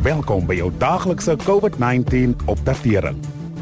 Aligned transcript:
Welkom 0.00 0.46
by 0.48 0.54
jou 0.56 0.70
daglikse 0.80 1.34
COVID-19 1.44 2.30
opdatering. 2.48 3.18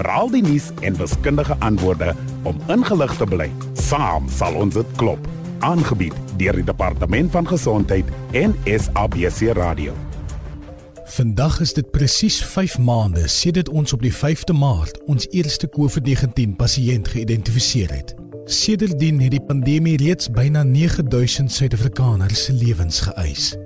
Raal 0.07 0.29
die 0.31 0.42
nuus 0.42 0.68
en 0.87 0.95
wiskundige 0.95 1.57
antwoorde 1.58 2.12
om 2.46 2.61
ingelig 2.71 3.17
te 3.18 3.26
bly. 3.26 3.49
Saam 3.75 4.29
sal 4.31 4.55
ons 4.55 4.77
dit 4.79 4.93
klop. 5.01 5.25
Aangebied 5.67 6.15
deur 6.39 6.55
die 6.55 6.67
Departement 6.69 7.33
van 7.35 7.49
Gesondheid 7.51 8.07
en 8.39 8.55
SABC 8.71 9.51
Radio. 9.59 9.96
Vandag 11.11 11.59
is 11.61 11.74
dit 11.74 11.90
presies 11.90 12.39
5 12.45 12.79
maande 12.79 13.27
sedit 13.27 13.68
ons 13.68 13.93
op 13.93 14.05
die 14.07 14.14
5de 14.14 14.55
Maart 14.55 15.00
ons 15.11 15.27
eerste 15.34 15.66
COVID-19 15.66 16.55
pasiënt 16.61 17.11
geïdentifiseer 17.16 17.91
het. 17.96 18.14
Sedertdien 18.46 19.18
het 19.27 19.34
die 19.34 19.43
pandemie 19.43 19.96
reeds 19.98 20.30
byna 20.30 20.62
9000 20.62 21.50
Suid-Afrikaners 21.50 22.45
se 22.45 22.55
lewens 22.55 23.02
geëis. 23.09 23.57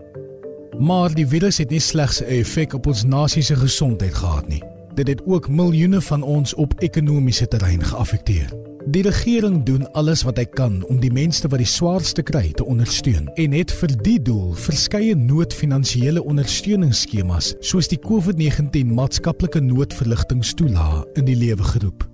Maar 0.82 1.12
die 1.14 1.26
virus 1.26 1.60
het 1.62 1.70
nie 1.70 1.80
slegs 1.80 2.20
'n 2.20 2.24
effek 2.24 2.72
op 2.74 2.86
ons 2.86 3.04
nasie 3.04 3.42
se 3.42 3.56
gesondheid 3.56 4.14
gehad 4.14 4.48
nie. 4.48 4.62
Dit 4.94 5.06
het 5.08 5.22
ook 5.24 5.48
miljoene 5.48 6.00
van 6.00 6.22
ons 6.22 6.54
op 6.54 6.74
ekonomiese 6.78 7.48
terrein 7.48 7.84
geaffekteer. 7.84 8.50
Die 8.86 9.02
regering 9.02 9.62
doen 9.62 9.92
alles 9.92 10.22
wat 10.22 10.36
hy 10.36 10.44
kan 10.44 10.86
om 10.86 11.00
die 11.00 11.12
mense 11.12 11.48
wat 11.48 11.58
die 11.58 11.66
swaarste 11.66 12.22
kry 12.22 12.50
te 12.52 12.64
ondersteun 12.64 13.28
en 13.34 13.52
het 13.52 13.72
vir 13.72 14.02
die 14.02 14.22
doel 14.22 14.52
verskeie 14.52 15.14
noodfinansiële 15.14 16.22
ondersteuningsskemas 16.24 17.54
soos 17.60 17.88
die 17.88 18.00
COVID-19 18.00 18.86
maatskaplike 18.86 19.60
noodverligtingstoelaag 19.60 21.04
in 21.14 21.24
die 21.24 21.36
lewe 21.36 21.62
geroep. 21.62 22.11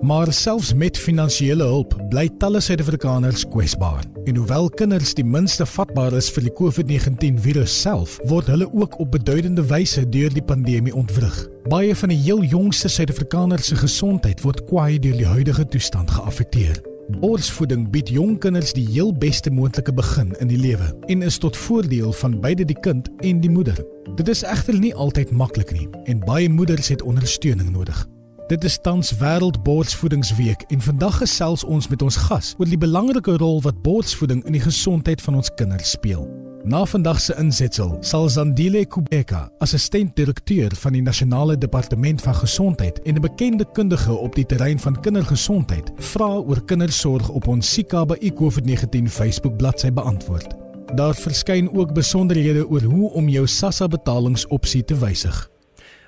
Maar 0.00 0.32
selfs 0.32 0.74
met 0.74 0.98
finansiële 0.98 1.64
hulp 1.64 1.94
bly 2.10 2.28
talle 2.38 2.60
Suid-Afrikaners 2.60 3.44
kwesbaar. 3.50 4.04
En 4.24 4.36
hoewel 4.36 4.68
kinders 4.70 5.14
die 5.14 5.24
minste 5.24 5.66
vatbaar 5.66 6.14
is 6.18 6.28
vir 6.34 6.46
die 6.46 6.52
COVID-19 6.60 7.40
virus 7.42 7.74
self, 7.82 8.18
word 8.30 8.46
hulle 8.52 8.68
ook 8.72 8.98
op 9.02 9.10
beduidende 9.16 9.64
wyse 9.66 10.04
deur 10.08 10.34
die 10.34 10.44
pandemie 10.44 10.94
ontwrig. 10.94 11.36
Baie 11.68 11.96
van 11.96 12.12
die 12.14 12.20
heel 12.20 12.44
jongste 12.46 12.88
Suid-Afrikaners 12.88 13.72
se 13.72 13.80
gesondheid 13.80 14.44
word 14.46 14.62
kwaai 14.68 14.98
deur 15.02 15.16
die 15.18 15.26
huidige 15.26 15.66
toestand 15.66 16.10
geaffekteer. 16.10 16.78
Borsvoeding 17.08 17.86
bied 17.90 18.10
jong 18.12 18.36
kinders 18.38 18.74
die 18.76 18.84
heel 18.90 19.14
beste 19.16 19.50
moontlike 19.50 19.94
begin 19.96 20.34
in 20.42 20.50
die 20.52 20.60
lewe 20.60 20.90
en 21.08 21.24
is 21.24 21.38
tot 21.40 21.56
voordeel 21.56 22.12
van 22.12 22.36
beide 22.40 22.66
die 22.68 22.76
kind 22.84 23.08
en 23.24 23.40
die 23.40 23.50
moeder. 23.50 23.80
Dit 24.20 24.28
is 24.28 24.44
egter 24.44 24.76
nie 24.76 24.92
altyd 24.94 25.32
maklik 25.32 25.72
nie 25.72 25.88
en 26.04 26.20
baie 26.28 26.48
moeders 26.52 26.92
het 26.92 27.02
ondersteuning 27.02 27.72
nodig. 27.72 28.06
Dit 28.48 28.64
is 28.64 28.78
tans 28.80 29.10
Wêreldborsvoedingsweek 29.12 30.62
en 30.72 30.80
vandag 30.80 31.18
gesels 31.20 31.64
ons 31.68 31.88
met 31.92 32.02
ons 32.02 32.16
gas 32.16 32.54
oor 32.56 32.70
die 32.70 32.78
belangrike 32.80 33.34
rol 33.42 33.58
wat 33.60 33.82
borsvoeding 33.84 34.40
in 34.48 34.54
die 34.56 34.62
gesondheid 34.64 35.20
van 35.20 35.36
ons 35.36 35.50
kinders 35.52 35.90
speel. 35.92 36.22
Na 36.64 36.80
vandag 36.88 37.20
se 37.20 37.36
insetsel 37.36 37.98
sal 38.00 38.30
Zandile 38.32 38.86
Kubeka, 38.88 39.42
assistent-direkteur 39.60 40.72
van 40.80 40.96
die 40.96 41.04
Nasionale 41.04 41.58
Departement 41.60 42.24
van 42.24 42.38
Gesondheid 42.40 43.02
en 43.04 43.20
'n 43.20 43.20
bekende 43.20 43.66
kundige 43.72 44.16
op 44.16 44.34
die 44.34 44.46
terrein 44.46 44.80
van 44.80 45.00
kindergesondheid, 45.00 45.92
vra 45.96 46.40
oor 46.40 46.64
kindersorg 46.64 47.28
op 47.28 47.46
ons 47.48 47.72
Sikaba 47.72 48.16
COVID-19 48.16 49.08
Facebook 49.08 49.56
bladsy 49.56 49.92
beantwoord. 49.92 50.54
Daar 50.94 51.14
verskyn 51.14 51.70
ook 51.76 51.92
besonderhede 51.92 52.68
oor 52.68 52.82
hoe 52.82 53.12
om 53.12 53.28
jou 53.28 53.46
SASSA 53.46 53.88
betalingsopsie 53.88 54.84
te 54.84 54.98
wysig. 54.98 55.57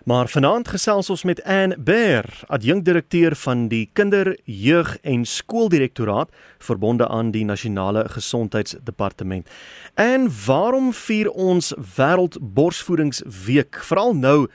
Maar 0.04 0.28
vanaand 0.28 0.68
gesels 0.68 1.10
ons 1.12 1.22
met 1.28 1.42
Anne 1.44 1.76
Bear, 1.76 2.24
adjunkdirekteur 2.48 3.34
van 3.36 3.66
die 3.68 3.90
Kinder, 3.92 4.32
Jeug 4.44 4.96
en 5.04 5.26
Skooldirektoraat 5.28 6.30
verbonde 6.58 7.08
aan 7.08 7.30
die 7.30 7.44
Nasionale 7.44 8.08
Gesondheidsdepartement. 8.08 9.48
En 9.94 10.30
waarom 10.46 10.92
vier 10.92 11.30
ons 11.30 11.74
Wêreldborsvoedingsweek 11.96 13.82
veral 13.84 14.16
nou 14.16 14.48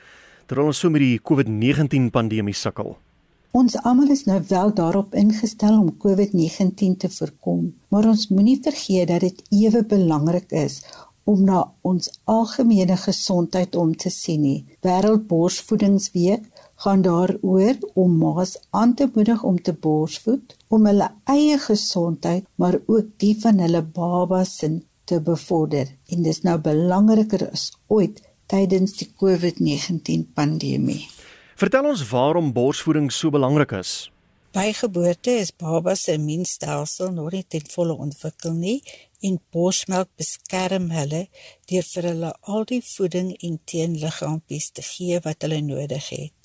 terwyl 0.49 0.73
ons 0.73 0.79
so 0.81 0.89
met 0.89 1.01
die 1.05 1.21
COVID-19 1.21 2.09
pandemie 2.13 2.57
sukkel? 2.57 2.97
Ons 3.55 3.77
almal 3.85 4.09
is 4.11 4.25
nou 4.25 4.41
wel 4.49 4.73
daarop 4.73 5.13
ingestel 5.15 5.77
om 5.77 5.93
COVID-19 5.93 6.97
te 6.97 7.09
voorkom, 7.09 7.69
maar 7.93 8.09
ons 8.09 8.27
moenie 8.33 8.57
vergeet 8.61 9.07
dat 9.13 9.21
dit 9.23 9.45
ewe 9.61 9.85
belangrik 9.85 10.49
is 10.51 10.81
om 11.25 11.41
na 11.43 11.63
ons 11.81 12.09
algemene 12.29 12.97
gesondheid 13.01 13.75
om 13.75 13.93
te 13.97 14.11
sien 14.13 14.41
nie. 14.45 14.65
Wêreldborsvoedingsweek 14.85 16.45
gaan 16.83 17.01
daaroor 17.05 17.77
om 17.93 18.17
ma's 18.19 18.57
aan 18.69 18.93
te 18.93 19.09
moedig 19.13 19.43
om 19.43 19.57
te 19.61 19.73
borsvoed 19.73 20.55
om 20.67 20.85
hulle 20.85 21.09
eie 21.31 21.57
gesondheid 21.59 22.45
maar 22.61 22.77
ook 22.85 23.15
die 23.21 23.33
van 23.41 23.59
hulle 23.63 23.81
babas 23.81 24.57
se 24.59 24.69
te 25.05 25.19
bevorder. 25.21 25.89
En 26.09 26.23
dis 26.25 26.41
nou 26.41 26.57
belangriker 26.61 27.49
as 27.51 27.71
ooit 27.87 28.21
tydens 28.49 28.97
die 28.99 29.09
COVID-19 29.21 30.25
pandemie. 30.33 31.05
Vertel 31.55 31.87
ons 31.89 32.03
waarom 32.09 32.51
borsvoeding 32.53 33.11
so 33.13 33.31
belangrik 33.31 33.71
is. 33.79 34.11
By 34.55 34.71
geboorte 34.71 35.33
is 35.35 35.49
baba 35.51 35.95
se 35.99 36.13
immuunstelsel 36.15 37.09
nog 37.11 37.33
nie 37.33 37.43
ten 37.43 37.65
volle 37.73 37.95
ontwikkel 38.05 38.53
nie 38.55 38.77
en 39.27 39.33
borsmelk 39.51 40.07
beskerm 40.21 40.85
hulle 40.95 41.19
deur 41.71 41.87
vir 41.89 42.07
hulle 42.09 42.29
al 42.53 42.63
die 42.69 42.79
voeding 42.89 43.33
en 43.47 43.57
teenliggaampies 43.71 44.69
te 44.77 44.85
gee 44.89 45.19
wat 45.25 45.43
hulle 45.43 45.59
nodig 45.65 46.07
het. 46.13 46.37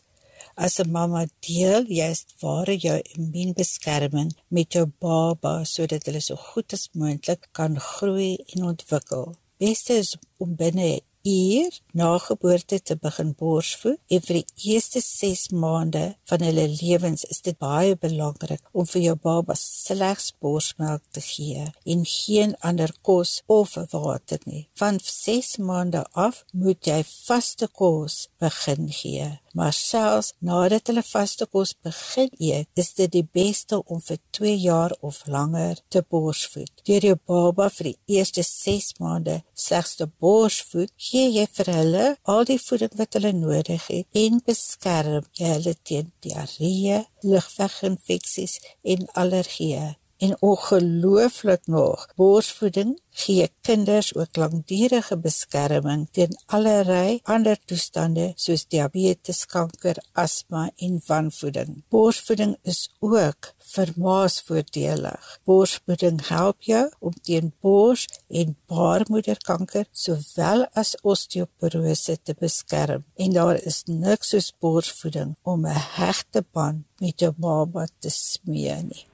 As 0.64 0.80
'n 0.82 0.90
mamma 0.96 1.22
deel 1.46 1.86
juist 2.00 2.34
ware 2.42 2.74
jou 2.86 2.98
immuunbeskerming 3.14 4.34
met 4.48 4.72
jou 4.74 4.86
baba 5.06 5.54
sodat 5.64 6.10
hulle 6.10 6.20
so 6.20 6.34
goed 6.34 6.72
as 6.72 6.90
moontlik 6.92 7.46
kan 7.52 7.78
groei 7.78 8.32
en 8.52 8.64
ontwikkel. 8.72 9.36
Beste 9.60 9.94
is 10.02 10.16
om 10.42 10.56
binne 10.56 10.98
uur 11.22 11.80
na 11.92 12.18
geboorte 12.18 12.82
te 12.82 12.96
begin 12.96 13.34
borsvoed 13.38 13.98
en 14.08 14.22
vir 14.26 14.40
die 14.40 14.72
eerste 14.72 15.00
6 15.04 15.48
maande 15.62 16.04
van 16.30 16.44
hulle 16.46 16.66
lewens 16.80 17.24
is 17.24 17.42
dit 17.46 17.58
baie 17.58 17.96
belangrik 17.96 18.62
om 18.72 18.86
vir 18.86 19.02
jou 19.02 19.16
baba 19.28 19.56
slegs 19.58 20.30
borsmelk 20.40 21.02
te 21.10 21.22
gee 21.24 21.66
en 21.84 22.04
geen 22.14 22.56
ander 22.60 22.92
kos 23.02 23.42
of 23.46 23.76
water 23.92 24.40
nie. 24.46 24.68
Van 24.74 25.00
6 25.02 25.56
maande 25.58 26.04
af 26.12 26.44
moet 26.52 26.86
jy 26.86 27.02
vaste 27.04 27.68
kos 27.68 28.28
begin 28.40 28.88
gee. 28.88 29.28
Maar 29.54 29.72
selfs 29.74 30.32
nadat 30.38 30.86
hulle 30.90 31.02
vaste 31.02 31.46
kos 31.46 31.72
begin 31.82 32.30
eet, 32.38 32.68
is 32.78 32.92
dit 32.94 33.10
die 33.12 33.26
beste 33.26 33.80
om 33.84 34.00
vir 34.04 34.18
2 34.38 34.54
jaar 34.62 34.94
of 35.00 35.22
langer 35.26 35.80
te 35.88 36.02
borsvoed. 36.02 36.70
Deur 36.86 37.06
jou 37.10 37.16
baba 37.26 37.68
vir 37.76 37.90
die 37.90 38.16
eerste 38.16 38.44
6 38.46 38.92
maande 39.02 39.40
slegs 39.54 39.96
te 39.98 40.06
borsvoed, 40.06 40.92
gee 40.96 41.28
jy 41.34 41.46
vir 41.58 41.72
hulle 41.74 42.06
al 42.22 42.44
die 42.48 42.60
voeding 42.62 42.94
wat 43.00 43.18
hulle 43.18 43.32
nodig 43.36 43.86
het 43.90 44.22
en 44.24 44.42
beskerm 44.46 45.26
jy 45.38 45.54
hulle 45.56 45.74
teen 45.82 46.12
diarree, 46.24 47.02
lugweginfeksies 47.26 48.60
en 48.94 49.08
allergieë 49.22 49.99
en 50.20 50.36
ongelooflik 50.40 51.66
nog 51.66 52.08
borsvoeding 52.16 52.98
gee 53.10 53.48
kinders 53.60 54.14
ook 54.14 54.36
langdurige 54.36 55.16
beskerming 55.18 56.08
teen 56.12 56.36
allerlei 56.46 57.20
ander 57.22 57.58
toestande 57.64 58.32
soos 58.36 58.66
diabetes, 58.68 59.44
kanker, 59.46 59.98
asma 60.12 60.70
en 60.76 61.00
wanvoeding. 61.06 61.82
Borsvoeding 61.88 62.56
is 62.62 62.88
ook 62.98 63.52
vir 63.72 63.92
ma's 63.96 64.40
voordelig. 64.46 65.38
Borsvoeding 65.44 66.22
help 66.28 66.62
jou 66.62 66.86
om 66.98 67.14
teen 67.22 67.52
bors 67.60 68.06
en 68.28 68.56
baarmoederkanker 68.70 69.86
sowel 69.92 70.66
as 70.72 70.96
osteoporose 71.02 72.18
te 72.22 72.36
beskerm. 72.38 73.04
En 73.16 73.36
daar 73.36 73.60
is 73.62 73.82
niks 73.86 74.34
soos 74.34 74.52
borsvoeding 74.58 75.36
om 75.42 75.66
'n 75.66 75.84
hegte 75.98 76.44
band 76.52 76.84
met 76.98 77.20
jou 77.20 77.32
baba 77.36 77.86
te 77.98 78.10
smee 78.10 78.82
nie. 78.82 79.09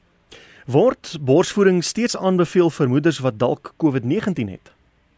Word 0.66 1.12
borsvoeding 1.22 1.84
steeds 1.86 2.16
aanbeveel 2.18 2.72
vir 2.74 2.88
moeders 2.90 3.20
wat 3.22 3.36
dalk 3.38 3.68
COVID-19 3.78 4.48
het? 4.50 4.72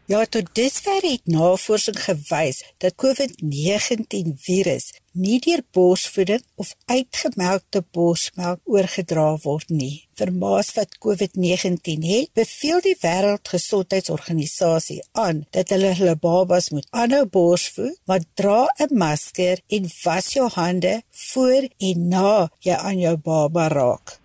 Ja, 0.05 0.19
tot 0.29 0.51
dusver 0.53 1.01
het 1.01 1.25
navorsing 1.25 1.97
gewys 2.03 2.59
dat 2.77 2.93
COVID-19 3.01 4.35
virus 4.45 4.91
nie 5.17 5.39
deur 5.41 5.63
borsvoeding 5.73 6.45
of 6.61 6.75
uitgemelkte 6.85 7.81
borsmelk 7.97 8.61
oorgedra 8.69 9.25
word 9.41 9.73
nie. 9.73 10.05
Vir 10.21 10.29
maas 10.37 10.69
wat 10.77 10.99
COVID-19 11.01 12.05
het, 12.05 12.29
beveel 12.37 12.85
die 12.85 12.95
Wêreldgesondheidsorganisasie 13.01 15.01
aan 15.17 15.47
dat 15.57 15.73
hulle 15.73 15.97
hulle 15.97 16.17
babas 16.29 16.69
moet 16.69 16.85
aanhou 16.93 17.25
borsvoed, 17.25 17.97
maar 18.05 18.21
dra 18.37 18.69
'n 18.77 18.93
masker 18.93 19.65
en 19.67 19.89
was 20.05 20.33
jou 20.37 20.47
hande 20.61 21.01
voor 21.09 21.69
en 21.77 22.07
na 22.07 22.49
jy 22.61 22.75
aan 22.77 22.99
jou 22.99 23.17
baba 23.17 23.67
raak. 23.67 24.18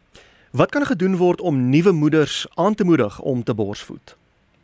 Wat 0.54 0.70
kan 0.70 0.86
gedoen 0.86 1.16
word 1.16 1.40
om 1.40 1.56
nuwe 1.68 1.92
moeders 1.92 2.46
aan 2.54 2.74
te 2.74 2.84
moedig 2.84 3.20
om 3.20 3.42
te 3.42 3.54
borsvoed? 3.54 4.16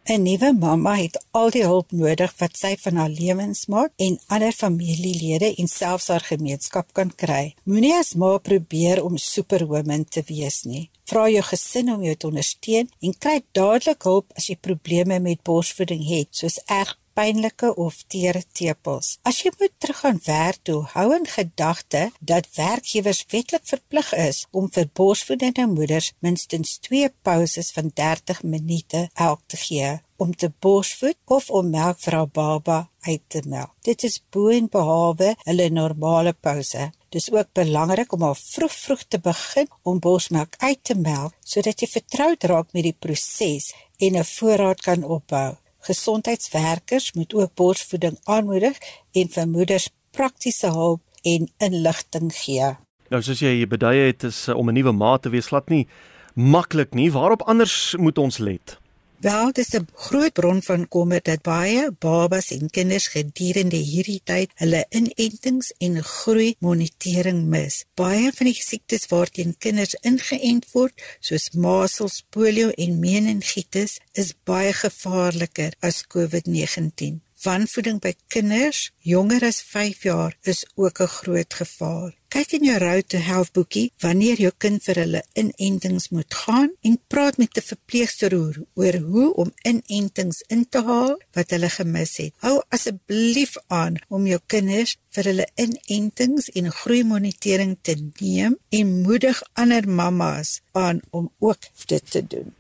'n 0.04 0.22
Nuwe 0.22 0.52
mamma 0.58 0.94
het 0.94 1.24
al 1.30 1.50
die 1.50 1.64
hulp 1.64 1.90
nodig 1.90 2.32
wat 2.38 2.56
sy 2.56 2.76
van 2.82 2.94
haar 2.96 3.08
lewensmaat 3.08 3.90
en 3.96 4.20
ander 4.26 4.52
familielede 4.52 5.54
en 5.54 5.68
selfs 5.68 6.06
haar 6.08 6.20
gemeenskap 6.20 6.92
kan 6.92 7.10
kry. 7.14 7.54
Moenie 7.64 7.94
as 7.98 8.14
ma 8.14 8.38
probeer 8.38 9.02
om 9.04 9.18
superwoman 9.18 10.04
te 10.04 10.22
wees 10.26 10.62
nie. 10.62 10.90
Vra 11.10 11.26
jou 11.28 11.42
gesin 11.42 11.92
om 11.94 12.02
jou 12.02 12.14
te 12.14 12.26
ondersteun 12.26 12.90
en 13.00 13.18
kry 13.18 13.42
dadelik 13.52 14.02
hulp 14.02 14.30
as 14.36 14.46
jy 14.46 14.56
probleme 14.60 15.18
met 15.18 15.42
borsvoeding 15.42 16.06
het, 16.06 16.28
soos 16.30 16.62
erg 16.66 16.98
pynlike 17.20 17.74
of 17.76 18.02
teere 18.08 18.40
tepels. 18.56 19.18
As 19.28 19.42
jy 19.44 19.52
moet 19.60 19.74
teruggaan 19.82 20.20
werk 20.24 20.62
toe, 20.64 20.80
hou 20.94 21.08
in 21.16 21.26
gedagte 21.28 22.08
dat 22.20 22.48
werkgewers 22.56 23.24
wetlik 23.32 23.66
verplig 23.68 24.12
is 24.16 24.46
om 24.56 24.70
vir 24.72 24.88
borsvoedende 24.96 25.66
moeders 25.68 26.14
minstens 26.24 26.78
2 26.88 27.10
pauses 27.26 27.72
van 27.76 27.92
30 27.94 28.42
minute 28.42 29.08
elk 29.14 29.44
te 29.52 29.60
gee 29.60 29.98
om 30.20 30.32
te 30.36 30.50
borsvoed 30.64 31.16
of 31.36 31.48
om 31.50 31.70
melk 31.72 32.00
vir 32.04 32.16
haar 32.18 32.32
baba 32.40 32.78
uit 33.08 33.22
te 33.32 33.40
melk. 33.48 33.72
Dit 33.84 34.04
is 34.08 34.20
boonbehalwe 34.32 35.34
hulle 35.46 35.68
normale 35.72 36.34
pouse. 36.36 36.90
Dis 37.12 37.30
ook 37.32 37.52
belangrik 37.56 38.12
om 38.12 38.28
al 38.28 38.36
vroeg 38.36 38.76
vroeg 38.82 39.06
te 39.08 39.20
begin 39.20 39.68
om 39.82 40.00
borsmelk 40.00 40.56
uit 40.58 40.84
te 40.84 40.96
melk 40.96 41.36
sodat 41.40 41.80
jy 41.80 41.88
vertroud 41.98 42.44
raak 42.52 42.76
met 42.76 42.88
die 42.88 42.96
proses 42.96 43.72
en 43.98 44.16
'n 44.16 44.30
voorraad 44.36 44.80
kan 44.80 45.04
opbou. 45.04 45.56
Gesondheidswerkers 45.80 47.12
moet 47.12 47.34
ook 47.34 47.54
borsvoeding 47.54 48.18
aanmoedig 48.24 48.78
en 49.12 49.28
vir 49.28 49.48
moeders 49.48 49.88
praktiese 50.10 50.70
hulp 50.72 51.02
en 51.22 51.48
inligting 51.58 52.32
gee. 52.34 52.76
Nou 53.10 53.22
soos 53.22 53.40
jy 53.42 53.66
beduie 53.66 54.06
het 54.12 54.22
is 54.24 54.48
eh, 54.48 54.56
om 54.56 54.68
'n 54.68 54.74
nuwe 54.74 54.92
ma 54.92 55.18
te 55.18 55.30
wees 55.30 55.46
glad 55.46 55.68
nie 55.68 55.86
maklik 56.34 56.94
nie. 56.94 57.12
Waarop 57.12 57.42
anders 57.42 57.94
moet 57.98 58.18
ons 58.18 58.38
let? 58.38 58.78
Wel, 59.20 59.52
dit 59.52 59.66
is 59.66 59.78
'n 59.78 59.88
groot 59.94 60.32
bron 60.32 60.62
van 60.62 60.88
kommer 60.88 61.22
dat 61.22 61.42
baie 61.42 61.92
babas 61.92 62.50
en 62.50 62.70
kinders 62.70 63.06
gedurende 63.06 63.76
hierdie 63.76 64.20
tyd 64.24 64.50
hulle 64.54 64.86
inentings 64.88 65.74
en 65.78 66.04
groei 66.04 66.54
monitering 66.58 67.44
mis. 67.44 67.84
Baie 67.94 68.32
van 68.32 68.46
die 68.46 68.62
siektes 68.62 69.06
waarteen 69.06 69.54
kinders 69.58 69.94
ingeënt 69.94 70.66
word, 70.72 71.02
soos 71.20 71.50
measles, 71.50 72.24
polio 72.30 72.68
en 72.68 72.98
meningitis, 72.98 73.98
is 74.12 74.32
baie 74.44 74.72
gevaarliker 74.72 75.76
as 75.80 76.06
COVID-19. 76.06 77.20
Wanvoeding 77.42 78.00
by 78.00 78.14
kinders 78.26 78.90
jonger 78.98 79.44
as 79.44 79.60
5 79.62 80.02
jaar 80.02 80.36
is 80.42 80.66
ook 80.74 81.00
'n 81.00 81.06
groot 81.06 81.54
gevaar. 81.54 82.19
Kyk 82.30 82.52
in 82.60 82.62
jou 82.68 82.76
Road 82.78 83.08
to 83.10 83.18
Health 83.18 83.48
boekie 83.58 83.88
wanneer 83.98 84.38
jou 84.38 84.52
kind 84.62 84.78
vir 84.84 85.00
hulle 85.02 85.20
inentings 85.40 86.04
moet 86.14 86.34
gaan 86.44 86.68
en 86.86 86.98
praat 87.10 87.40
met 87.42 87.58
'n 87.58 87.66
verpleegster 87.70 88.36
oor 88.38 88.98
hoe 89.10 89.34
om 89.34 89.50
inentings 89.66 90.38
in 90.46 90.62
te 90.68 90.78
haal 90.78 91.18
wat 91.34 91.50
hulle 91.50 91.68
gemis 91.68 92.16
het. 92.22 92.32
Hou 92.38 92.62
asseblief 92.70 93.56
aan 93.66 93.98
om 94.08 94.26
jou 94.26 94.38
kinders 94.46 94.96
vir 95.10 95.24
hulle 95.24 95.46
inentings 95.56 96.48
en 96.54 96.70
groeimonitering 96.70 97.78
te 97.82 97.98
neem 98.20 98.58
en 98.68 99.02
moedig 99.02 99.42
ander 99.54 99.88
mammas 99.88 100.60
aan 100.72 101.00
om 101.10 101.30
ook 101.38 101.58
dit 101.86 102.10
te 102.10 102.26
doen. 102.26 102.54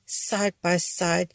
@side-by-side 0.04 1.28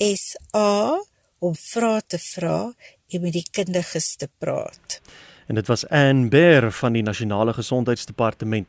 SA 0.00 1.04
om 1.40 1.54
vrae 1.56 2.02
te 2.06 2.18
vra 2.18 2.74
en 3.10 3.20
met 3.24 3.32
die 3.32 3.46
kundiges 3.50 4.16
te 4.16 4.28
praat. 4.38 5.00
En 5.50 5.56
dit 5.58 5.66
was 5.66 5.88
Anne 5.88 6.28
Bear 6.28 6.70
van 6.72 6.94
die 6.94 7.02
Nasionale 7.02 7.52
Gesondheidsdepartement. 7.52 8.68